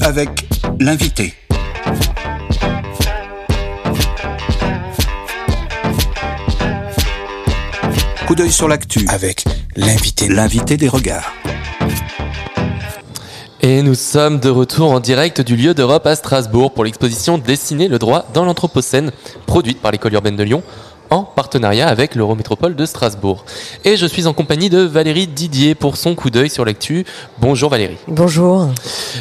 avec 0.00 0.46
l'invité. 0.78 1.34
Coup 8.28 8.34
d'œil 8.36 8.52
sur 8.52 8.68
l'actu 8.68 9.06
avec 9.08 9.44
l'invité. 9.74 10.28
L'invité 10.28 10.76
des 10.76 10.88
regards. 10.88 11.32
Et 13.60 13.82
nous 13.82 13.96
sommes 13.96 14.38
de 14.38 14.48
retour 14.48 14.92
en 14.92 15.00
direct 15.00 15.40
du 15.40 15.56
lieu 15.56 15.74
d'Europe 15.74 16.06
à 16.06 16.14
Strasbourg 16.14 16.72
pour 16.72 16.84
l'exposition 16.84 17.36
Dessiner 17.36 17.88
le 17.88 17.98
droit 17.98 18.26
dans 18.34 18.44
l'Anthropocène, 18.44 19.10
produite 19.46 19.82
par 19.82 19.90
l'école 19.90 20.12
urbaine 20.12 20.36
de 20.36 20.44
Lyon 20.44 20.62
en 21.10 21.22
partenariat 21.22 21.88
avec 21.88 22.14
l'Eurométropole 22.14 22.76
de 22.76 22.86
Strasbourg. 22.86 23.44
Et 23.84 23.96
je 23.96 24.06
suis 24.06 24.26
en 24.26 24.32
compagnie 24.32 24.70
de 24.70 24.80
Valérie 24.80 25.26
Didier 25.26 25.74
pour 25.74 25.96
son 25.96 26.14
coup 26.14 26.30
d'œil 26.30 26.50
sur 26.50 26.64
l'actu. 26.64 27.04
Bonjour 27.38 27.70
Valérie. 27.70 27.98
Bonjour. 28.08 28.68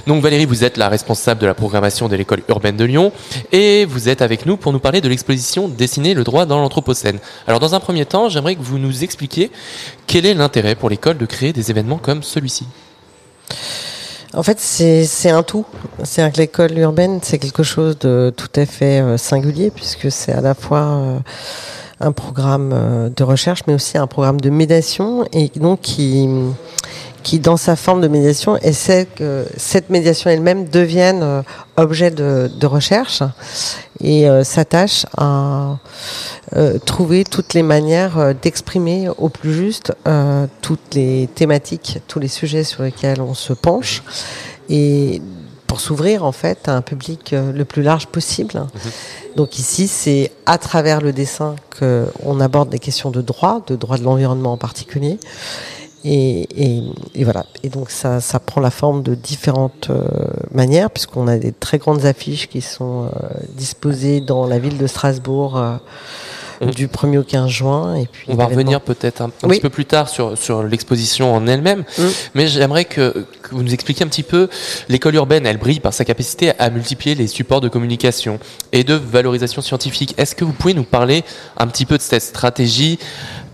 Donc 0.08 0.22
Valérie, 0.22 0.46
vous 0.46 0.64
êtes 0.64 0.78
la 0.78 0.90
responsable 0.90 1.42
de 1.42 1.48
la 1.48 1.54
programmation 1.54 2.08
de 2.08 2.16
l'école 2.16 2.42
urbaine 2.50 2.78
de 2.78 2.86
Lyon 2.86 3.12
et 3.52 3.86
vous 3.86 4.10
êtes 4.10 4.22
avec 4.22 4.46
nous 4.46 4.58
pour 4.58 4.74
nous 4.74 4.80
parler 4.80 5.02
de 5.02 5.10
l'exposition 5.10 5.68
Dessiner 5.68 6.14
le 6.14 6.24
droit 6.24 6.46
dans 6.46 6.60
l'Anthropocène. 6.60 7.20
Alors 7.48 7.60
dans 7.60 7.76
un 7.76 7.80
premier 7.80 8.06
temps, 8.06 8.30
j'aimerais 8.30 8.56
que 8.56 8.64
vous 8.64 8.80
nous 8.80 9.04
expliquiez 9.04 9.52
quel 10.08 10.26
est 10.26 10.34
l'intérêt 10.34 10.76
pour 10.76 10.90
l'école 10.90 11.18
de 11.18 11.26
créer 11.26 11.54
des 11.54 11.72
événements 11.72 11.98
comme 11.98 12.24
celui-ci. 12.24 12.66
En 14.36 14.44
fait, 14.44 14.60
c'est 14.60 15.30
un 15.30 15.44
tout. 15.44 15.66
C'est 16.04 16.30
que 16.32 16.38
l'école 16.38 16.78
urbaine, 16.78 17.20
c'est 17.24 17.40
quelque 17.40 17.64
chose 17.64 17.98
de 18.00 18.34
tout 18.36 18.50
à 18.56 18.66
fait 18.66 19.00
euh, 19.00 19.18
singulier, 19.18 19.72
puisque 19.72 20.12
c'est 20.12 20.34
à 20.34 20.42
la 20.42 20.54
fois 20.54 20.80
euh, 20.80 21.20
un 22.00 22.12
programme 22.12 22.72
euh, 22.74 23.10
de 23.10 23.24
recherche, 23.24 23.62
mais 23.68 23.74
aussi 23.74 23.98
un 23.98 24.08
programme 24.08 24.42
de 24.42 24.50
médiation, 24.50 25.26
et 25.34 25.50
donc 25.56 25.82
qui, 25.82 26.28
qui 27.24 27.40
dans 27.40 27.58
sa 27.58 27.76
forme 27.76 28.02
de 28.02 28.08
médiation, 28.08 28.58
essaie 28.58 29.06
que 29.06 29.46
cette 29.58 29.90
médiation 29.90 30.30
elle-même 30.30 30.68
devienne 30.68 31.44
objet 31.78 32.12
de, 32.12 32.50
de 32.60 32.68
recherche 32.68 33.24
et 34.02 34.28
s'attache 34.44 35.06
à 35.18 35.78
trouver 36.86 37.24
toutes 37.24 37.54
les 37.54 37.64
manières 37.64 38.36
d'exprimer 38.42 39.10
au 39.18 39.30
plus 39.30 39.54
juste 39.54 39.94
toutes 40.62 40.94
les 40.94 41.28
thématiques, 41.34 42.00
tous 42.08 42.20
les 42.20 42.28
sujets 42.28 42.64
sur 42.64 42.84
lesquels 42.84 43.22
on 43.22 43.34
se 43.34 43.54
penche. 43.54 44.04
Et 44.70 45.22
pour 45.76 45.82
s'ouvrir 45.82 46.24
en 46.24 46.32
fait 46.32 46.70
à 46.70 46.74
un 46.78 46.82
public 46.82 47.34
euh, 47.34 47.52
le 47.52 47.66
plus 47.66 47.82
large 47.82 48.08
possible. 48.08 48.60
Mhm. 48.60 48.92
Donc 49.36 49.60
ici, 49.60 49.90
c'est 49.90 50.32
à 50.46 50.58
travers 50.58 51.02
le 51.02 51.12
dessin 51.12 51.58
qu'on 51.78 52.40
aborde 52.40 52.70
des 52.70 52.80
questions 52.80 53.12
de 53.12 53.22
droit, 53.22 53.62
de 53.68 53.76
droit 53.76 53.98
de 53.98 54.04
l'environnement 54.06 54.54
en 54.54 54.58
particulier. 54.58 55.20
Et, 56.06 56.48
et, 57.14 57.24
voilà. 57.26 57.46
Et 57.64 57.68
donc 57.68 57.90
ça, 57.90 58.22
ça, 58.22 58.40
prend 58.40 58.62
la 58.62 58.72
forme 58.72 59.04
de 59.04 59.16
différentes 59.16 59.90
euh, 59.90 60.08
manières, 60.54 60.90
puisqu'on 60.90 61.28
a 61.28 61.38
des 61.38 61.52
très 61.52 61.78
grandes 61.78 62.06
affiches 62.06 62.48
qui 62.48 62.62
sont 62.62 63.08
euh, 63.08 63.28
disposées 63.58 64.22
dans 64.22 64.48
la 64.48 64.60
ville 64.60 64.78
de 64.78 64.88
Strasbourg 64.88 65.62
du 66.62 66.88
1er 66.88 67.18
au 67.18 67.24
15 67.24 67.50
juin. 67.50 67.96
Et 67.96 68.06
puis 68.06 68.28
On 68.30 68.36
va 68.36 68.46
revenir 68.46 68.82
peut-être 68.82 69.22
un, 69.22 69.30
petit 69.30 69.60
peu 69.60 69.70
plus 69.70 69.86
tard 69.86 70.10
sur, 70.10 70.38
sur 70.38 70.64
l'exposition 70.64 71.36
en 71.36 71.48
elle-même, 71.48 71.84
mm. 71.98 72.04
mais 72.34 72.48
j'aimerais 72.48 72.86
que, 72.86 73.26
vous 73.52 73.64
nous 73.64 73.74
expliquiez 73.74 74.06
un 74.06 74.10
petit 74.10 74.24
peu, 74.24 74.50
l'école 74.90 75.16
urbaine, 75.16 75.46
elle 75.46 75.58
brille 75.58 75.80
par 75.80 75.94
sa 75.94 76.06
capacité 76.06 76.52
à 76.60 76.70
multiplier 76.70 77.16
les 77.16 77.28
supports 77.28 77.62
de 77.62 77.70
communication 77.70 78.40
et 78.72 78.84
de 78.84 78.94
valorisation 78.94 79.62
scientifique. 79.62 80.14
Est-ce 80.18 80.36
que 80.36 80.46
vous 80.46 80.54
pouvez 80.54 80.74
nous 80.74 80.84
parler 80.84 81.24
un 81.58 81.68
petit 81.68 81.86
peu 81.86 81.98
de 81.98 82.02
cette 82.02 82.22
stratégie 82.22 83.00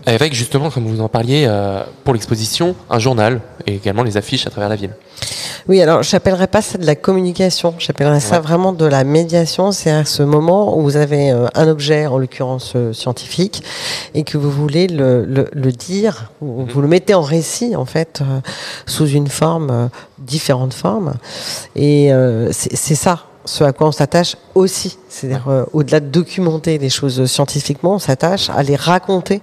avec 0.06 0.34
justement, 0.34 0.70
comme 0.70 0.86
vous 0.86 1.00
en 1.00 1.08
parliez, 1.08 1.44
euh, 1.46 1.82
pour 2.04 2.14
l'exposition, 2.14 2.74
un 2.90 2.98
journal 2.98 3.40
et 3.66 3.74
également 3.74 4.02
les 4.02 4.16
affiches 4.16 4.46
à 4.46 4.50
travers 4.50 4.68
la 4.68 4.76
ville. 4.76 4.94
Oui, 5.68 5.80
alors 5.80 6.02
j'appellerais 6.02 6.48
pas 6.48 6.60
ça 6.60 6.76
de 6.76 6.86
la 6.86 6.96
communication, 6.96 7.74
j'appellerais 7.78 8.18
ça 8.18 8.40
vraiment 8.40 8.72
de 8.72 8.84
la 8.84 9.04
médiation. 9.04 9.70
C'est 9.70 9.92
à 9.92 10.04
ce 10.04 10.24
moment 10.24 10.76
où 10.76 10.82
vous 10.82 10.96
avez 10.96 11.30
euh, 11.30 11.46
un 11.54 11.68
objet, 11.68 12.06
en 12.06 12.18
l'occurrence 12.18 12.72
euh, 12.74 12.92
scientifique, 12.92 13.62
et 14.14 14.24
que 14.24 14.38
vous 14.38 14.50
voulez 14.50 14.88
le, 14.88 15.24
le, 15.24 15.48
le 15.52 15.72
dire, 15.72 16.32
mhm. 16.40 16.66
vous 16.66 16.80
le 16.80 16.88
mettez 16.88 17.14
en 17.14 17.22
récit 17.22 17.76
en 17.76 17.84
fait, 17.84 18.22
sous 18.86 19.06
une 19.06 19.28
forme, 19.28 19.88
différentes 20.18 20.74
formes. 20.74 21.14
Et 21.76 22.10
c'est 22.50 22.94
ça 22.94 23.26
ce 23.44 23.64
à 23.64 23.72
quoi 23.72 23.88
on 23.88 23.92
s'attache 23.92 24.36
aussi. 24.54 24.98
C'est-à-dire, 25.08 25.48
euh, 25.48 25.64
au-delà 25.72 26.00
de 26.00 26.06
documenter 26.06 26.78
les 26.78 26.90
choses 26.90 27.24
scientifiquement, 27.26 27.94
on 27.94 27.98
s'attache 27.98 28.50
à 28.50 28.62
les 28.62 28.76
raconter. 28.76 29.42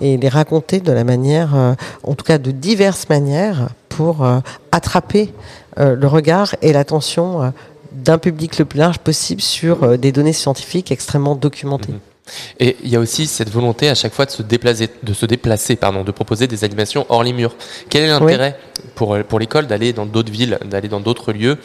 Et 0.00 0.16
les 0.16 0.28
raconter 0.28 0.80
de 0.80 0.92
la 0.92 1.04
manière, 1.04 1.54
euh, 1.54 1.74
en 2.02 2.14
tout 2.14 2.24
cas 2.24 2.38
de 2.38 2.50
diverses 2.50 3.08
manières, 3.08 3.68
pour 3.88 4.24
euh, 4.24 4.40
attraper 4.72 5.32
le 5.76 6.06
regard 6.06 6.56
et 6.60 6.72
l'attention 6.74 7.54
d'un 7.92 8.18
public 8.18 8.58
le 8.58 8.66
plus 8.66 8.78
large 8.78 8.98
possible 8.98 9.40
sur 9.40 9.96
des 9.96 10.12
données 10.12 10.34
scientifiques 10.34 10.92
extrêmement 10.92 11.36
documentées. 11.36 11.92
Mhm. 11.92 12.09
Et 12.58 12.76
il 12.82 12.90
y 12.90 12.96
a 12.96 13.00
aussi 13.00 13.26
cette 13.26 13.50
volonté 13.50 13.88
à 13.88 13.94
chaque 13.94 14.12
fois 14.12 14.26
de 14.26 14.30
se 14.30 14.42
déplacer, 14.42 14.88
de 15.02 15.12
se 15.12 15.26
déplacer, 15.26 15.76
pardon, 15.76 16.04
de 16.04 16.12
proposer 16.12 16.46
des 16.46 16.64
animations 16.64 17.06
hors 17.08 17.22
les 17.22 17.32
murs. 17.32 17.54
Quel 17.88 18.04
est 18.04 18.08
l'intérêt 18.08 18.58
pour, 18.94 19.16
pour 19.24 19.38
l'école 19.38 19.66
d'aller 19.66 19.92
dans 19.92 20.06
d'autres 20.06 20.32
villes, 20.32 20.58
d'aller 20.64 20.88
dans 20.88 21.00
d'autres 21.00 21.32
lieux, 21.32 21.58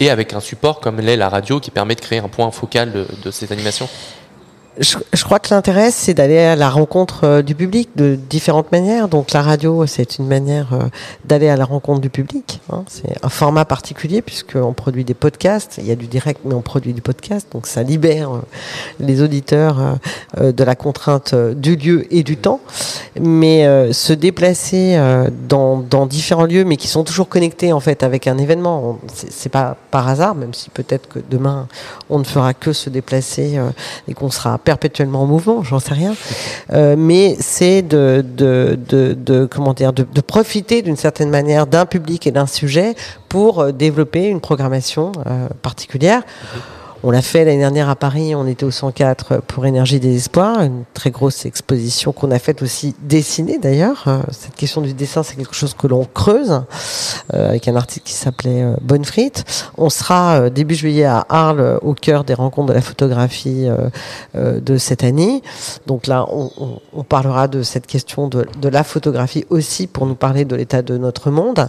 et 0.00 0.10
avec 0.10 0.32
un 0.32 0.40
support 0.40 0.80
comme 0.80 1.00
l'est 1.00 1.16
la 1.16 1.28
radio 1.28 1.60
qui 1.60 1.70
permet 1.70 1.94
de 1.94 2.00
créer 2.00 2.18
un 2.18 2.28
point 2.28 2.50
focal 2.50 2.92
de, 2.92 3.06
de 3.24 3.30
ces 3.30 3.52
animations? 3.52 3.88
Je, 4.78 4.96
je, 5.12 5.24
crois 5.24 5.38
que 5.38 5.52
l'intérêt, 5.52 5.90
c'est 5.90 6.14
d'aller 6.14 6.38
à 6.38 6.56
la 6.56 6.70
rencontre 6.70 7.24
euh, 7.24 7.42
du 7.42 7.54
public 7.54 7.90
de 7.94 8.18
différentes 8.30 8.72
manières. 8.72 9.08
Donc 9.08 9.32
la 9.32 9.42
radio, 9.42 9.86
c'est 9.86 10.18
une 10.18 10.26
manière 10.26 10.72
euh, 10.72 10.84
d'aller 11.26 11.50
à 11.50 11.56
la 11.56 11.66
rencontre 11.66 12.00
du 12.00 12.08
public. 12.08 12.60
Hein. 12.70 12.84
C'est 12.88 13.14
un 13.22 13.28
format 13.28 13.66
particulier 13.66 14.22
puisqu'on 14.22 14.72
produit 14.72 15.04
des 15.04 15.12
podcasts. 15.12 15.76
Il 15.76 15.86
y 15.86 15.90
a 15.90 15.94
du 15.94 16.06
direct, 16.06 16.40
mais 16.46 16.54
on 16.54 16.62
produit 16.62 16.94
du 16.94 17.02
podcast. 17.02 17.48
Donc 17.52 17.66
ça 17.66 17.82
libère 17.82 18.32
euh, 18.32 18.40
les 18.98 19.20
auditeurs 19.20 19.98
de 20.40 20.64
la 20.64 20.74
contrainte 20.74 21.34
du 21.34 21.76
lieu 21.76 22.06
et 22.10 22.22
du 22.22 22.36
temps. 22.36 22.60
Mais 23.20 23.92
se 23.92 24.12
déplacer 24.12 24.98
dans, 25.48 25.78
dans, 25.78 26.06
différents 26.06 26.44
lieux, 26.44 26.64
mais 26.64 26.76
qui 26.76 26.88
sont 26.88 27.04
toujours 27.04 27.28
connectés 27.28 27.72
en 27.72 27.80
fait 27.80 28.02
avec 28.02 28.26
un 28.26 28.38
événement, 28.38 28.98
c'est 29.12 29.48
pas 29.48 29.76
par 29.90 30.08
hasard, 30.08 30.34
même 30.34 30.54
si 30.54 30.70
peut-être 30.70 31.08
que 31.08 31.18
demain 31.30 31.68
on 32.10 32.18
ne 32.18 32.24
fera 32.24 32.54
que 32.54 32.72
se 32.72 32.90
déplacer 32.90 33.58
et 34.08 34.14
qu'on 34.14 34.30
sera 34.30 34.58
perpétuellement 34.64 35.22
en 35.22 35.26
mouvement, 35.26 35.62
j'en 35.62 35.78
sais 35.78 35.94
rien. 35.94 36.14
Euh, 36.72 36.94
mais 36.96 37.36
c'est 37.40 37.82
de, 37.82 38.24
de, 38.36 38.78
de, 38.88 39.46
comment 39.46 39.74
dire, 39.74 39.92
de, 39.92 40.04
de 40.04 40.20
profiter 40.20 40.82
d'une 40.82 40.96
certaine 40.96 41.30
manière 41.30 41.66
d'un 41.66 41.86
public 41.86 42.26
et 42.26 42.30
d'un 42.30 42.46
sujet 42.46 42.94
pour 43.28 43.60
euh, 43.60 43.72
développer 43.72 44.28
une 44.28 44.40
programmation 44.40 45.12
euh, 45.26 45.48
particulière. 45.62 46.22
On 47.04 47.10
l'a 47.10 47.20
fait 47.20 47.44
l'année 47.44 47.58
dernière 47.58 47.88
à 47.88 47.96
Paris, 47.96 48.36
on 48.36 48.46
était 48.46 48.62
au 48.62 48.70
104 48.70 49.42
pour 49.48 49.66
Énergie 49.66 49.98
des 49.98 50.14
Espoirs, 50.14 50.60
une 50.62 50.84
très 50.94 51.10
grosse 51.10 51.46
exposition 51.46 52.12
qu'on 52.12 52.30
a 52.30 52.38
faite 52.38 52.62
aussi 52.62 52.94
dessinée 53.00 53.58
d'ailleurs. 53.58 54.04
Euh, 54.06 54.20
cette 54.30 54.54
question 54.54 54.80
du 54.80 54.94
dessin, 54.94 55.24
c'est 55.24 55.34
quelque 55.34 55.56
chose 55.56 55.74
que 55.74 55.88
l'on 55.88 56.04
creuse 56.04 56.62
euh, 57.34 57.48
avec 57.48 57.66
un 57.66 57.74
article 57.74 58.06
qui 58.06 58.12
s'appelait 58.12 58.62
euh, 58.62 58.76
Bonne 58.82 59.04
frite. 59.04 59.42
On 59.76 59.90
sera 59.90 60.48
début 60.48 60.76
juillet 60.76 61.02
à 61.02 61.26
Arles 61.28 61.80
au 61.82 61.94
cœur 61.94 62.22
des 62.22 62.34
rencontres 62.34 62.68
de 62.68 62.72
la 62.72 62.80
photographie 62.80 63.66
de 64.34 64.76
cette 64.76 65.02
année. 65.02 65.42
Donc 65.86 66.06
là, 66.06 66.26
on, 66.30 66.50
on, 66.92 67.02
parlera 67.02 67.48
de 67.48 67.62
cette 67.62 67.86
question 67.86 68.28
de, 68.28 68.46
de, 68.60 68.68
la 68.68 68.84
photographie 68.84 69.44
aussi 69.50 69.88
pour 69.88 70.06
nous 70.06 70.14
parler 70.14 70.44
de 70.44 70.54
l'état 70.54 70.82
de 70.82 70.96
notre 70.98 71.30
monde. 71.30 71.68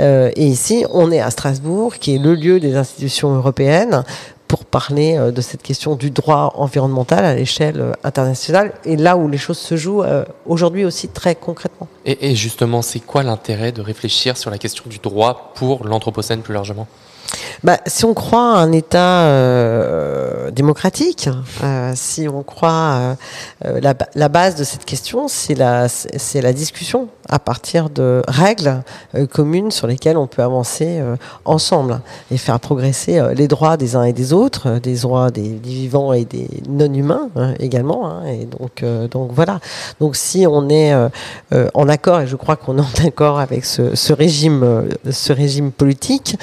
et 0.00 0.46
ici, 0.46 0.84
on 0.92 1.12
est 1.12 1.20
à 1.20 1.30
Strasbourg, 1.30 1.94
qui 1.94 2.16
est 2.16 2.18
le 2.18 2.34
lieu 2.34 2.58
des 2.60 2.76
institutions 2.76 3.34
européennes 3.34 4.02
pour 4.48 4.64
parler 4.64 5.16
euh, 5.16 5.30
de 5.30 5.40
cette 5.40 5.62
question 5.62 5.96
du 5.96 6.10
droit 6.10 6.52
environnemental 6.56 7.24
à 7.24 7.34
l'échelle 7.34 7.80
euh, 7.80 7.92
internationale 8.04 8.72
et 8.84 8.96
là 8.96 9.16
où 9.16 9.28
les 9.28 9.38
choses 9.38 9.58
se 9.58 9.76
jouent 9.76 10.02
euh, 10.02 10.24
aujourd'hui 10.46 10.84
aussi 10.84 11.08
très 11.08 11.34
concrètement. 11.34 11.88
Et, 12.04 12.30
et 12.30 12.34
justement, 12.34 12.82
c'est 12.82 13.00
quoi 13.00 13.22
l'intérêt 13.22 13.72
de 13.72 13.80
réfléchir 13.80 14.36
sur 14.36 14.50
la 14.50 14.58
question 14.58 14.84
du 14.86 14.98
droit 14.98 15.52
pour 15.54 15.84
l'Anthropocène 15.84 16.42
plus 16.42 16.54
largement? 16.54 16.86
Bah, 17.62 17.78
si 17.86 18.04
on 18.04 18.14
croit 18.14 18.56
à 18.56 18.58
un 18.58 18.72
État 18.72 19.22
euh, 19.22 20.50
démocratique, 20.50 21.28
euh, 21.62 21.92
si 21.94 22.28
on 22.28 22.42
croit 22.42 23.16
euh, 23.64 23.80
la, 23.80 23.94
la, 24.14 24.28
base 24.28 24.56
de 24.56 24.64
cette 24.64 24.84
question, 24.84 25.28
c'est 25.28 25.54
la, 25.54 25.88
c'est 25.88 26.40
la 26.40 26.52
discussion 26.52 27.08
à 27.28 27.38
partir 27.38 27.90
de 27.90 28.22
règles 28.28 28.82
communes 29.30 29.70
sur 29.70 29.86
lesquelles 29.86 30.16
on 30.16 30.26
peut 30.26 30.42
avancer 30.42 31.00
ensemble 31.44 32.00
et 32.30 32.36
faire 32.36 32.60
progresser 32.60 33.22
les 33.34 33.48
droits 33.48 33.76
des 33.76 33.96
uns 33.96 34.04
et 34.04 34.12
des 34.12 34.32
autres, 34.32 34.78
des 34.78 34.96
droits 34.96 35.30
des, 35.30 35.58
vivants 35.62 36.12
et 36.12 36.24
des 36.24 36.48
non-humains 36.68 37.28
hein, 37.36 37.54
également. 37.58 38.08
Hein, 38.08 38.26
et 38.26 38.44
donc, 38.44 38.84
donc 39.10 39.30
voilà. 39.32 39.60
Donc 40.00 40.16
si 40.16 40.46
on 40.46 40.68
est 40.68 40.94
en 41.74 41.88
accord, 41.88 42.20
et 42.20 42.26
je 42.26 42.36
crois 42.36 42.56
qu'on 42.56 42.78
est 42.78 42.82
en 42.82 43.06
accord 43.06 43.38
avec 43.38 43.64
ce, 43.64 44.12
régime, 44.12 44.88
ce 45.10 45.32
régime 45.32 45.72
politique, 45.72 46.36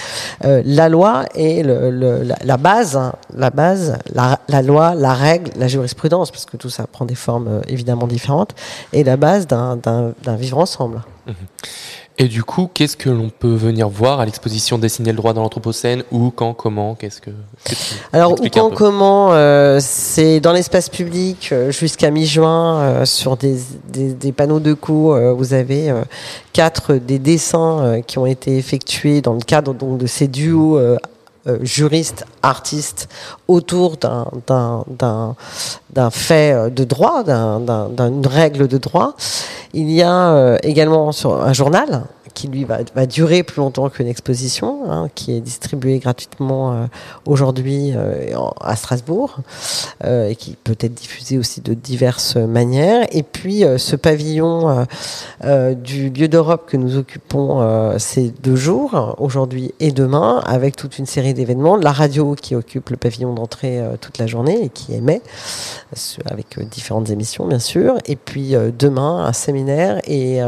la 0.43 0.89
loi 0.89 1.25
est 1.35 1.63
le, 1.63 2.23
la, 2.43 2.57
base, 2.57 2.95
hein, 2.95 3.13
la 3.35 3.49
base, 3.49 3.97
la, 4.13 4.61
loi, 4.61 4.95
la 4.95 5.13
règle, 5.13 5.51
la 5.57 5.67
jurisprudence, 5.67 6.31
parce 6.31 6.45
que 6.45 6.57
tout 6.57 6.69
ça 6.69 6.87
prend 6.87 7.05
des 7.05 7.15
formes 7.15 7.47
euh, 7.47 7.61
évidemment 7.67 8.07
différentes, 8.07 8.55
est 8.93 9.03
la 9.03 9.17
base 9.17 9.47
d'un 9.47 9.81
vivre 10.37 10.57
ensemble. 10.57 10.70
Mhm. 10.79 11.35
Et 12.17 12.27
du 12.27 12.43
coup, 12.43 12.69
qu'est-ce 12.71 12.97
que 12.97 13.09
l'on 13.09 13.29
peut 13.29 13.55
venir 13.55 13.89
voir 13.89 14.19
à 14.19 14.25
l'exposition 14.25 14.77
Dessiner 14.77 15.11
le 15.11 15.17
droit 15.17 15.33
dans 15.33 15.41
l'Anthropocène 15.41 16.03
Où, 16.11 16.29
quand, 16.29 16.53
comment 16.53 16.93
Qu'est-ce 16.93 17.21
que, 17.21 17.31
Alors, 18.13 18.33
où, 18.33 18.47
quand, 18.53 18.69
comment 18.69 19.29
euh, 19.31 19.79
C'est 19.81 20.39
dans 20.39 20.51
l'espace 20.51 20.89
public 20.89 21.49
euh, 21.51 21.71
jusqu'à 21.71 22.11
mi-juin 22.11 22.79
euh, 22.79 23.05
sur 23.05 23.37
des, 23.37 23.57
des, 23.87 24.13
des, 24.13 24.31
panneaux 24.31 24.59
de 24.59 24.73
coups. 24.73 25.17
vous 25.35 25.53
avez 25.53 25.91
quatre 26.53 26.93
des 26.95 27.17
dessins 27.17 28.01
qui 28.05 28.19
ont 28.19 28.27
été 28.27 28.57
effectués 28.57 29.21
dans 29.21 29.33
le 29.33 29.39
cadre 29.39 29.73
donc, 29.73 29.97
de 29.97 30.05
ces 30.05 30.27
duos 30.27 30.79
euh, 31.47 31.57
juriste, 31.63 32.25
artiste, 32.43 33.09
autour 33.47 33.97
d'un 33.97 35.35
fait 36.11 36.69
de 36.69 36.83
droit, 36.83 37.23
d'une 37.23 38.27
règle 38.27 38.67
de 38.67 38.77
droit. 38.77 39.15
Il 39.73 39.89
y 39.89 40.01
a 40.01 40.31
euh, 40.31 40.57
également 40.63 41.11
un 41.25 41.53
journal 41.53 42.03
qui 42.33 42.47
lui 42.47 42.65
va, 42.65 43.05
durer 43.05 43.43
plus 43.43 43.59
longtemps 43.59 43.89
qu'une 43.89 44.07
exposition, 44.07 44.89
hein, 44.89 45.09
qui 45.13 45.33
est 45.35 45.41
distribuée 45.41 45.99
gratuitement 45.99 46.73
euh, 46.73 46.85
aujourd'hui 47.25 47.93
euh, 47.95 48.35
à 48.59 48.75
Strasbourg 48.75 49.37
euh, 50.03 50.29
et 50.29 50.35
qui 50.35 50.55
peut 50.55 50.77
être 50.79 50.93
diffusée 50.93 51.37
aussi 51.37 51.61
de 51.61 51.73
diverses 51.73 52.35
manières. 52.35 53.05
Et 53.11 53.23
puis 53.23 53.63
ce 53.77 53.95
pavillon 53.95 54.85
du 55.75 56.09
lieu 56.09 56.27
d'Europe 56.27 56.63
que 56.67 56.77
nous 56.77 56.97
occupons 56.97 57.97
ces 57.97 58.29
deux 58.29 58.55
jours, 58.55 59.15
aujourd'hui 59.19 59.73
et 59.79 59.91
demain, 59.91 60.41
avec 60.45 60.75
toute 60.75 60.97
une 60.97 61.05
série 61.05 61.33
d'événements. 61.33 61.75
La 61.75 61.91
radio 61.91 62.35
qui 62.35 62.55
occupe 62.55 62.89
le 62.89 62.97
pavillon 62.97 63.33
d'entrée 63.33 63.81
toute 63.99 64.17
la 64.17 64.27
journée 64.27 64.63
et 64.63 64.69
qui 64.69 64.93
émet, 64.93 65.21
avec 66.25 66.59
différentes 66.69 67.09
émissions 67.09 67.47
bien 67.47 67.59
sûr. 67.59 67.95
Et 68.05 68.15
puis 68.15 68.53
demain, 68.77 69.25
un 69.25 69.33
séminaire 69.33 69.99
et, 70.07 70.39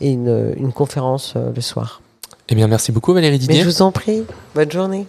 une 0.00 0.72
conférence 0.74 1.19
euh, 1.36 1.52
le 1.54 1.60
soir. 1.60 2.00
Eh 2.48 2.54
bien, 2.54 2.66
merci 2.66 2.92
beaucoup 2.92 3.12
Valérie 3.14 3.38
Didier. 3.38 3.58
Mais 3.58 3.62
je 3.62 3.68
vous 3.68 3.82
en 3.82 3.92
prie. 3.92 4.24
Bonne 4.54 4.70
journée. 4.70 5.06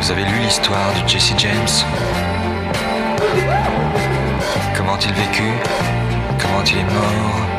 Vous 0.00 0.10
avez 0.10 0.24
lu 0.24 0.38
l'histoire 0.40 0.92
de 0.94 1.08
Jesse 1.08 1.34
James? 1.38 1.52
Comment 4.76 4.98
il 4.98 5.12
vécu? 5.12 5.44
Comment 6.40 6.64
il 6.64 6.78
est 6.78 6.84
mort? 6.84 7.49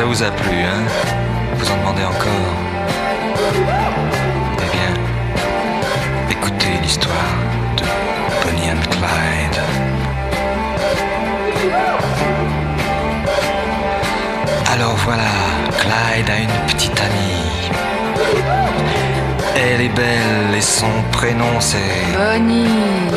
Ça 0.00 0.06
vous 0.06 0.22
a 0.22 0.30
plu, 0.30 0.56
hein 0.64 0.82
vous 1.56 1.70
en 1.70 1.76
demandez 1.76 2.04
encore 2.04 2.54
Eh 4.54 4.70
bien, 4.74 4.94
écoutez 6.30 6.72
l'histoire 6.82 7.36
de 7.76 7.84
Bonnie 8.42 8.70
and 8.70 8.80
Clyde. 8.88 9.60
Alors 14.72 14.96
voilà, 15.04 15.28
Clyde 15.80 16.30
a 16.30 16.38
une 16.38 16.66
petite 16.72 16.98
amie. 16.98 17.70
Elle 19.54 19.82
est 19.82 19.94
belle 19.94 20.54
et 20.56 20.62
son 20.62 21.02
prénom 21.12 21.60
c'est 21.60 21.76
Bonnie. 22.16 23.10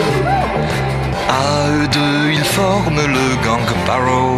À 1.30 1.69
eux 1.69 1.88
deux, 1.88 2.31
ils 2.33 2.44
forment 2.44 3.06
le 3.07 3.41
gang 3.41 3.74
Barrow 3.88 4.38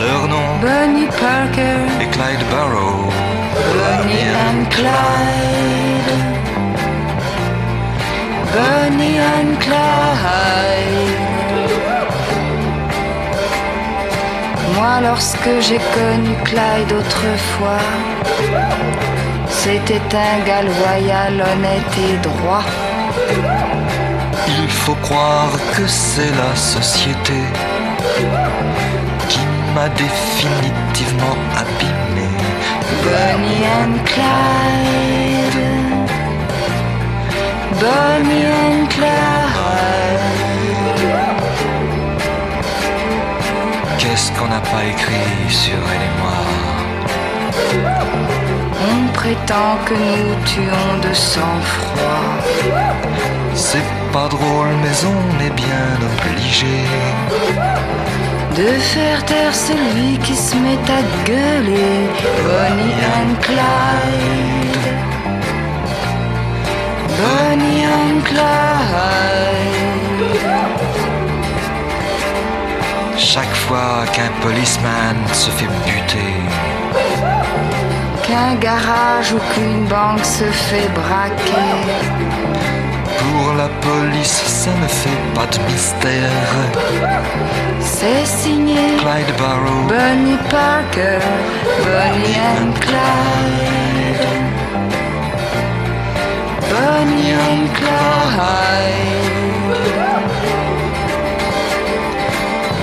leur 0.00 0.28
nom 0.28 0.47
Bunny 0.60 1.06
Parker 1.06 1.86
et 2.00 2.08
Clyde 2.10 2.44
Barrow. 2.50 3.08
Bunny 3.78 4.22
and 4.46 4.64
Clyde. 4.70 6.10
Bunny 8.52 9.18
and 9.20 9.56
Clyde. 9.60 11.28
Moi, 14.74 15.00
lorsque 15.00 15.52
j'ai 15.60 15.80
connu 15.94 16.34
Clyde 16.44 16.92
autrefois, 16.92 17.86
c'était 19.48 20.02
un 20.12 20.44
gars 20.44 20.62
loyal, 20.62 21.34
honnête 21.34 21.94
et 21.98 22.16
droit. 22.28 22.64
Il 24.48 24.68
faut 24.68 24.96
croire 25.02 25.52
que 25.76 25.86
c'est 25.86 26.32
la 26.36 26.56
société 26.56 27.42
m'a 29.74 29.88
définitivement 29.88 31.36
abîmé. 31.56 32.28
Bonnie 33.04 33.66
and 33.78 33.96
Clyde. 34.04 35.60
Bonnie 37.80 38.46
and 38.46 38.86
Clyde. 38.88 39.88
Qu'est-ce 43.98 44.32
qu'on 44.32 44.48
n'a 44.48 44.60
pas 44.60 44.84
écrit 44.84 45.48
sur 45.48 45.78
elle 45.92 46.04
et 46.10 46.14
moi? 46.22 46.40
On 48.90 49.12
prétend 49.12 49.72
que 49.84 49.94
nous 49.94 50.34
tuons 50.44 50.98
de 51.08 51.12
sang-froid. 51.14 52.28
C'est 53.54 53.88
pas 54.12 54.28
drôle, 54.28 54.72
mais 54.82 54.96
on 55.04 55.44
est 55.44 55.54
bien 55.54 55.90
obligé 56.10 56.76
de 58.58 58.72
faire 58.94 59.24
taire 59.24 59.54
celui 59.54 60.18
qui 60.18 60.34
se 60.34 60.56
met 60.56 60.82
à 60.98 61.00
gueuler. 61.24 61.98
Bonnie 62.46 62.98
and 63.16 63.34
Clyde. 63.46 64.86
Bonnie 67.20 67.84
and 67.98 68.20
Clyde. 68.30 69.58
Chaque 73.16 73.56
fois 73.66 74.04
qu'un 74.12 74.32
policeman 74.42 75.16
se 75.32 75.50
fait 75.50 75.72
buter, 75.86 76.36
qu'un 78.26 78.54
garage 78.56 79.32
ou 79.34 79.40
qu'une 79.52 79.84
banque 79.84 80.24
se 80.24 80.44
fait 80.66 80.88
braquer. 81.00 82.37
Pour 83.18 83.54
la 83.54 83.68
police, 83.80 84.42
ça 84.46 84.70
ne 84.82 84.86
fait 84.86 85.20
pas 85.34 85.46
de 85.46 85.58
mystère. 85.70 86.30
C'est 87.80 88.24
signé 88.24 88.96
Clyde 88.98 89.34
Barrow, 89.38 89.82
Bunny 89.88 90.36
Parker, 90.50 91.18
Bonnie 91.84 92.38
and 92.56 92.72
Clyde. 92.80 94.26
Bonnie 96.70 97.32
and 97.32 97.66
Clyde. 97.74 98.98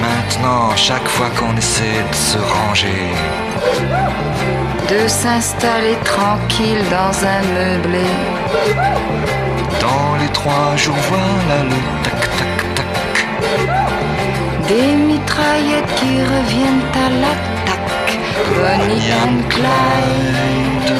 Maintenant, 0.01 0.75
chaque 0.75 1.07
fois 1.07 1.29
qu'on 1.37 1.55
essaie 1.57 2.03
de 2.11 2.15
se 2.15 2.37
ranger, 2.37 3.07
de 4.89 5.07
s'installer 5.07 5.97
tranquille 6.03 6.83
dans 6.91 7.15
un 7.25 7.41
meublé. 7.53 8.34
Dans 9.81 10.15
les 10.21 10.29
trois 10.29 10.75
jours, 10.77 10.95
voilà 11.09 11.63
le 11.63 11.77
tac 12.03 12.21
tac 12.37 12.53
tac. 12.75 12.87
Des 14.67 14.91
mitraillettes 15.09 15.93
qui 15.95 16.13
reviennent 16.33 16.87
à 17.05 17.09
l'attaque. 17.21 18.17
Bonnie 18.55 19.11
and 19.23 19.39
Clyde. 19.49 20.91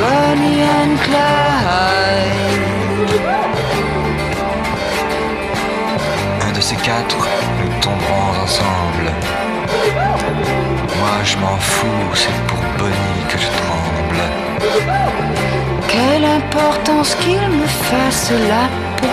Bonnie 0.00 0.62
and 0.62 0.94
Clyde. 1.04 2.68
Un 6.46 6.52
de 6.52 6.60
ces 6.60 6.76
quatre, 6.76 7.16
nous 7.60 7.72
tomberons 7.80 8.42
ensemble. 8.44 9.06
Moi 10.98 11.16
je 11.24 11.36
m'en 11.38 11.56
fous, 11.58 12.10
c'est 12.14 12.40
pour 12.46 12.57
Bonnie 12.78 13.24
que 13.28 13.38
je 13.38 13.48
tremble. 13.60 14.22
Quelle 15.88 16.24
importance 16.24 17.14
qu'il 17.16 17.48
me 17.60 17.66
fasse 17.66 18.30
la 18.52 18.64
peau. 18.98 19.08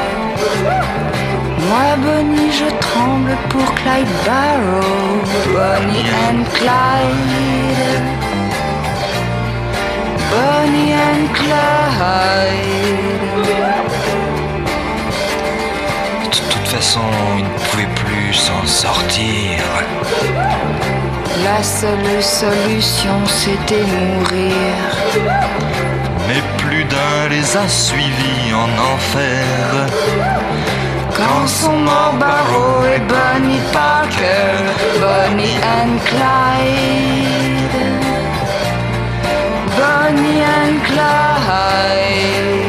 Moi, 1.69 1.87
Bonnie, 2.03 2.51
je 2.51 2.69
tremble 2.87 3.35
pour 3.49 3.65
Clyde 3.75 4.15
Barrow. 4.25 5.21
Bonnie 5.55 6.05
and 6.27 6.43
Clyde. 6.53 8.03
Bonnie 10.31 10.93
and 11.09 11.25
Clyde. 11.33 12.75
De 16.23 16.39
toute 16.51 16.67
façon, 16.67 17.07
il 17.37 17.43
ne 17.43 17.49
pouvait 17.49 17.93
plus 17.95 18.33
s'en 18.33 18.65
sortir. 18.65 19.63
La 21.43 21.61
seule 21.61 22.23
solution, 22.23 23.25
c'était 23.25 23.83
mourir. 23.83 24.73
Mais 26.27 26.41
plus 26.57 26.85
d'un 26.85 27.29
les 27.29 27.57
a 27.57 27.67
suivis 27.67 28.53
en 28.53 28.69
enfer. 28.93 29.45
Quand 31.15 31.47
sont 31.47 31.77
morts 31.77 32.15
Barrow 32.19 32.83
et 32.85 32.99
Bonnie 32.99 33.61
Parker, 33.73 34.63
Bonnie 34.99 35.57
and 35.63 35.97
Clyde, 36.05 37.75
Bonnie 39.77 40.41
and 40.41 40.79
Clyde. 40.85 42.64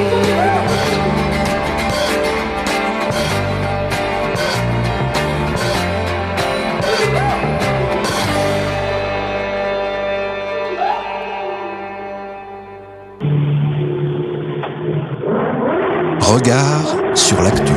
Regard 16.26 16.96
sur 17.14 17.40
l'actu. 17.40 17.72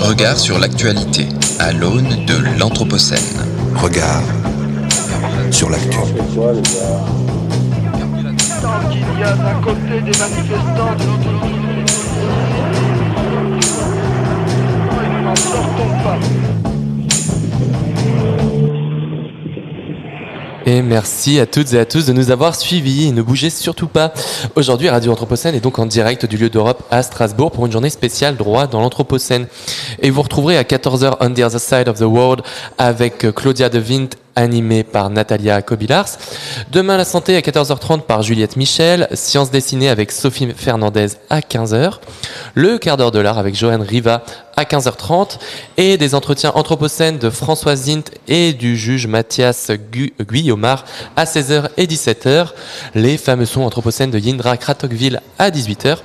Regard 0.00 0.38
sur 0.38 0.58
l'actualité 0.58 1.28
à 1.58 1.72
l'aune 1.72 2.24
de 2.24 2.58
l'Anthropocène. 2.58 3.18
Regard 3.76 4.22
sur 5.50 5.68
l'actu. 5.68 5.98
Tant 8.62 8.88
qu'il 8.90 9.20
y 9.20 9.22
a 9.22 9.32
d'un 9.34 9.60
côté 9.62 10.00
des 10.00 10.18
manifestants, 10.18 10.94
de 10.98 11.04
l'autre 11.04 11.57
Et 20.70 20.82
merci 20.82 21.40
à 21.40 21.46
toutes 21.46 21.72
et 21.72 21.78
à 21.78 21.86
tous 21.86 22.04
de 22.04 22.12
nous 22.12 22.30
avoir 22.30 22.54
suivis. 22.54 23.10
Ne 23.10 23.22
bougez 23.22 23.48
surtout 23.48 23.88
pas. 23.88 24.12
Aujourd'hui, 24.54 24.90
Radio 24.90 25.10
Anthropocène 25.12 25.54
est 25.54 25.60
donc 25.60 25.78
en 25.78 25.86
direct 25.86 26.26
du 26.26 26.36
lieu 26.36 26.50
d'Europe 26.50 26.82
à 26.90 27.02
Strasbourg 27.02 27.52
pour 27.52 27.64
une 27.64 27.72
journée 27.72 27.88
spéciale 27.88 28.36
droit 28.36 28.66
dans 28.66 28.82
l'Anthropocène. 28.82 29.46
Et 30.02 30.10
vous 30.10 30.20
retrouverez 30.20 30.58
à 30.58 30.64
14h 30.64 31.16
On 31.20 31.32
the 31.32 31.38
Other 31.38 31.58
Side 31.58 31.88
of 31.88 31.98
the 31.98 32.02
World 32.02 32.42
avec 32.76 33.34
Claudia 33.34 33.70
De 33.70 33.78
Vint 33.78 34.08
animé 34.38 34.84
par 34.84 35.10
Natalia 35.10 35.60
Kobilars. 35.62 36.10
Demain, 36.70 36.96
la 36.96 37.04
santé 37.04 37.36
à 37.36 37.40
14h30 37.40 38.02
par 38.02 38.22
Juliette 38.22 38.56
Michel. 38.56 39.08
Sciences 39.12 39.50
dessinées 39.50 39.88
avec 39.88 40.12
Sophie 40.12 40.48
Fernandez 40.56 41.08
à 41.28 41.40
15h. 41.40 41.94
Le 42.54 42.78
quart 42.78 42.96
d'heure 42.96 43.10
de 43.10 43.18
l'art 43.18 43.38
avec 43.38 43.56
Joanne 43.56 43.82
Riva 43.82 44.22
à 44.56 44.62
15h30. 44.62 45.38
Et 45.76 45.96
des 45.96 46.14
entretiens 46.14 46.52
anthropocènes 46.54 47.18
de 47.18 47.30
François 47.30 47.74
Zint 47.74 48.04
et 48.28 48.52
du 48.52 48.76
juge 48.76 49.08
Mathias 49.08 49.72
Gu 49.90 50.14
Guillaumard 50.20 50.84
à 51.16 51.24
16h 51.24 51.70
et 51.76 51.86
17h. 51.86 52.50
Les 52.94 53.18
fameux 53.18 53.46
sons 53.46 53.62
anthropocènes 53.62 54.12
de 54.12 54.20
Yindra 54.20 54.56
Kratokville 54.56 55.20
à 55.40 55.50
18h. 55.50 55.98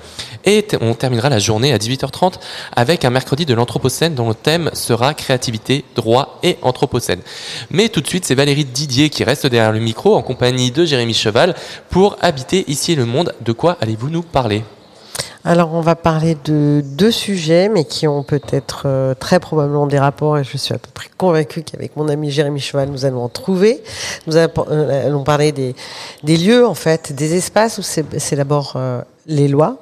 Et 0.46 0.68
on 0.82 0.94
terminera 0.94 1.30
la 1.30 1.40
journée 1.40 1.72
à 1.72 1.78
18h30 1.78 2.34
avec 2.76 3.06
un 3.06 3.10
mercredi 3.10 3.46
de 3.46 3.54
l'Anthropocène 3.54 4.14
dont 4.14 4.28
le 4.28 4.36
thème 4.36 4.70
sera 4.74 5.14
créativité, 5.14 5.86
droit 5.96 6.40
et 6.44 6.58
Anthropocène. 6.62 7.22
Mais 7.70 7.90
tout 7.90 8.02
de 8.02 8.08
suite, 8.08 8.23
c'est 8.24 8.36
Valérie 8.36 8.66
Didier 8.66 9.10
qui 9.10 9.24
reste 9.24 9.48
derrière 9.48 9.72
le 9.72 9.80
micro 9.80 10.16
en 10.16 10.22
compagnie 10.22 10.72
de 10.72 10.86
Jérémy 10.86 11.14
Cheval 11.14 11.56
pour 11.90 12.18
habiter 12.22 12.64
ici 12.68 12.96
le 12.96 13.06
monde. 13.06 13.34
De 13.42 13.52
quoi 13.52 13.78
allez-vous 13.82 14.10
nous 14.10 14.22
parler? 14.22 14.64
Alors, 15.46 15.74
on 15.74 15.82
va 15.82 15.96
parler 15.96 16.38
de 16.46 16.82
deux 16.86 17.12
sujets, 17.12 17.68
mais 17.68 17.84
qui 17.84 18.08
ont 18.08 18.24
peut-être 18.24 18.84
euh, 18.86 19.14
très 19.14 19.42
probablement 19.42 19.88
des 19.88 20.00
rapports, 20.00 20.38
et 20.38 20.46
je 20.46 20.56
suis 20.56 20.74
à 20.74 20.78
peu 20.78 20.90
près 20.94 21.10
convaincue 21.18 21.64
qu'avec 21.64 21.98
mon 21.98 22.08
ami 22.08 22.32
Jérémy 22.32 22.62
Cheval, 22.62 22.88
nous 22.88 23.04
allons 23.04 23.22
en 23.22 23.28
trouver. 23.28 23.84
Nous 24.26 24.38
euh, 24.38 25.06
allons 25.06 25.26
parler 25.26 25.52
des, 25.52 25.76
lieux, 26.24 26.66
en 26.66 26.76
fait, 26.76 27.12
des 27.12 27.36
espaces 27.36 27.78
où 27.78 27.82
c'est 27.82 28.36
d'abord 28.38 28.74
euh, 28.78 29.02
les 29.28 29.50
lois, 29.50 29.80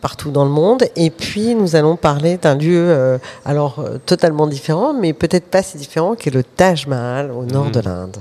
partout 0.00 0.30
dans 0.30 0.44
le 0.44 0.50
monde. 0.50 0.84
Et 0.96 1.10
puis 1.10 1.54
nous 1.54 1.76
allons 1.76 1.96
parler 1.96 2.36
d'un 2.36 2.54
lieu 2.54 2.90
euh, 2.90 3.18
alors 3.44 3.78
euh, 3.78 3.98
totalement 4.04 4.46
différent, 4.46 4.92
mais 4.92 5.12
peut-être 5.12 5.46
pas 5.46 5.62
si 5.62 5.76
différent, 5.76 6.14
qui 6.14 6.28
est 6.28 6.32
le 6.32 6.42
Taj 6.42 6.86
Mahal 6.86 7.30
au 7.30 7.44
nord 7.44 7.70
de 7.70 7.80
hmm. 7.80 7.84
l'Inde. 7.84 8.16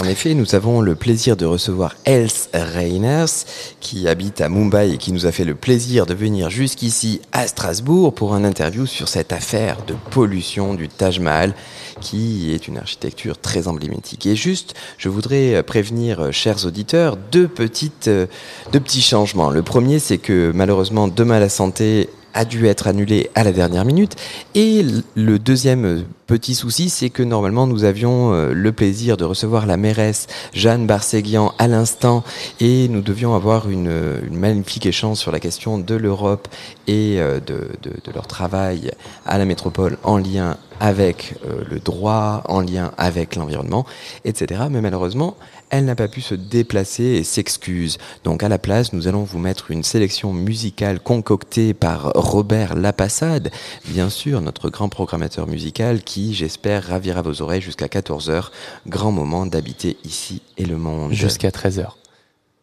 En 0.00 0.04
effet, 0.04 0.34
nous 0.34 0.54
avons 0.54 0.80
le 0.80 0.94
plaisir 0.94 1.36
de 1.36 1.44
recevoir 1.44 1.96
Els 2.04 2.30
Reiners, 2.54 3.44
qui 3.80 4.06
habite 4.06 4.40
à 4.40 4.48
Mumbai 4.48 4.92
et 4.92 4.96
qui 4.96 5.10
nous 5.10 5.26
a 5.26 5.32
fait 5.32 5.44
le 5.44 5.56
plaisir 5.56 6.06
de 6.06 6.14
venir 6.14 6.50
jusqu'ici 6.50 7.20
à 7.32 7.48
Strasbourg 7.48 8.14
pour 8.14 8.32
un 8.32 8.44
interview 8.44 8.86
sur 8.86 9.08
cette 9.08 9.32
affaire 9.32 9.76
de 9.88 9.96
pollution 10.12 10.74
du 10.74 10.88
Taj 10.88 11.18
Mahal 11.18 11.52
qui 12.00 12.54
est 12.54 12.68
une 12.68 12.78
architecture 12.78 13.40
très 13.40 13.66
emblématique. 13.66 14.24
Et 14.26 14.36
juste, 14.36 14.74
je 14.98 15.08
voudrais 15.08 15.56
euh, 15.56 15.62
prévenir, 15.64 16.20
euh, 16.20 16.30
chers 16.30 16.64
auditeurs, 16.64 17.16
deux, 17.16 17.48
petites, 17.48 18.06
euh, 18.06 18.26
deux 18.72 18.78
petits 18.78 19.02
changements. 19.02 19.50
Le 19.50 19.62
premier, 19.62 19.98
c'est 19.98 20.18
que 20.18 20.52
malheureusement, 20.54 21.08
Demain 21.08 21.40
la 21.40 21.48
santé 21.48 22.08
a 22.34 22.44
dû 22.44 22.66
être 22.66 22.86
annulé 22.86 23.30
à 23.34 23.42
la 23.42 23.50
dernière 23.50 23.84
minute. 23.84 24.14
Et 24.54 24.84
le 25.16 25.38
deuxième 25.40 26.04
petit 26.28 26.54
souci, 26.54 26.90
c'est 26.90 27.08
que 27.08 27.22
normalement 27.22 27.66
nous 27.66 27.84
avions 27.84 28.32
le 28.52 28.72
plaisir 28.72 29.16
de 29.16 29.24
recevoir 29.24 29.64
la 29.64 29.78
mairesse 29.78 30.26
Jeanne 30.52 30.86
Barséguian 30.86 31.54
à 31.58 31.66
l'instant 31.66 32.22
et 32.60 32.86
nous 32.88 33.00
devions 33.00 33.34
avoir 33.34 33.70
une, 33.70 34.20
magnifique 34.30 34.84
échange 34.84 35.16
sur 35.16 35.32
la 35.32 35.40
question 35.40 35.78
de 35.78 35.94
l'Europe 35.94 36.46
et 36.86 37.16
de, 37.16 37.70
de, 37.82 38.12
leur 38.14 38.26
travail 38.26 38.92
à 39.24 39.38
la 39.38 39.46
métropole 39.46 39.96
en 40.04 40.18
lien 40.18 40.58
avec 40.80 41.34
euh, 41.44 41.62
le 41.68 41.80
droit, 41.80 42.42
en 42.46 42.60
lien 42.60 42.92
avec 42.98 43.36
l'environnement, 43.36 43.86
etc. 44.24 44.62
Mais 44.70 44.80
malheureusement, 44.80 45.36
elle 45.70 45.84
n'a 45.84 45.94
pas 45.94 46.08
pu 46.08 46.20
se 46.20 46.34
déplacer 46.34 47.04
et 47.04 47.24
s'excuse. 47.24 47.98
Donc 48.24 48.42
à 48.42 48.48
la 48.48 48.58
place, 48.58 48.92
nous 48.92 49.08
allons 49.08 49.22
vous 49.22 49.38
mettre 49.38 49.70
une 49.70 49.82
sélection 49.82 50.32
musicale 50.32 51.00
concoctée 51.00 51.74
par 51.74 52.12
Robert 52.14 52.74
Lapassade, 52.74 53.50
bien 53.86 54.08
sûr 54.08 54.40
notre 54.40 54.70
grand 54.70 54.88
programmateur 54.88 55.46
musical 55.46 56.02
qui, 56.18 56.34
j'espère, 56.34 56.88
ravira 56.88 57.22
vos 57.22 57.42
oreilles 57.42 57.60
jusqu'à 57.60 57.86
14h. 57.86 58.48
Grand 58.88 59.12
moment 59.12 59.46
d'habiter 59.46 59.96
ici 60.04 60.42
et 60.56 60.64
le 60.64 60.76
monde. 60.76 61.12
Jusqu'à 61.12 61.50
13h. 61.50 61.90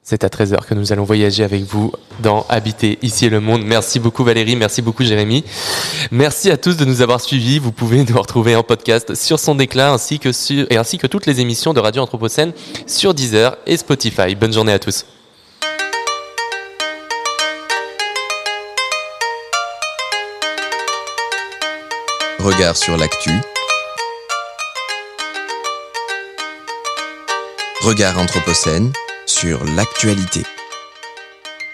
C'est 0.03 0.24
à 0.24 0.27
13h 0.27 0.65
que 0.65 0.74
nous 0.75 0.91
allons 0.91 1.05
voyager 1.05 1.43
avec 1.43 1.63
vous 1.63 1.91
dans 2.21 2.45
Habiter 2.50 3.00
ici 3.01 3.25
et 3.25 3.29
le 3.29 3.39
monde. 3.39 3.63
Merci 3.65 4.00
beaucoup 4.00 4.24
Valérie, 4.24 4.55
merci 4.55 4.81
beaucoup 4.81 5.03
Jérémy. 5.03 5.43
Merci 6.12 6.51
à 6.51 6.57
tous 6.57 6.75
de 6.75 6.85
nous 6.85 7.01
avoir 7.01 7.21
suivis. 7.21 7.57
Vous 7.57 7.71
pouvez 7.71 8.03
nous 8.03 8.19
retrouver 8.19 8.55
en 8.55 8.62
podcast 8.62 9.15
sur 9.15 9.39
son 9.39 9.55
déclin 9.55 9.93
ainsi 9.93 10.19
que 10.19 10.31
sur, 10.31 10.67
et 10.69 10.77
ainsi 10.77 10.97
que 10.97 11.07
toutes 11.07 11.25
les 11.25 11.39
émissions 11.39 11.74
de 11.74 11.79
Radio 11.79 12.03
Anthropocène 12.03 12.51
sur 12.85 13.13
Deezer 13.13 13.57
et 13.65 13.77
Spotify. 13.77 14.35
Bonne 14.35 14.53
journée 14.53 14.74
à 14.74 14.79
tous. 14.79 15.05
Regard 22.45 22.77
sur 22.77 22.95
l'actu. 22.95 23.31
Regard 27.81 28.19
Anthropocène 28.19 28.93
sur 29.25 29.63
l'actualité. 29.75 30.43